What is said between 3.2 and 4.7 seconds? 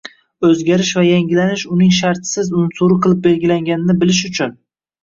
belgilanganini bilish uchun